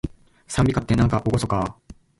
[0.47, 1.93] 讃美歌って、なんかおごそかー